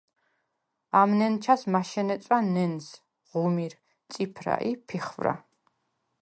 ამ 1.01 1.11
ნენჩას 1.19 1.63
მაშენე 1.75 2.15
წვა 2.23 2.37
ნენზ, 2.55 2.85
ღუმირ, 3.29 3.73
წიფრა 4.15 4.55
ი 4.71 4.73
ფიხვრა. 4.87 5.33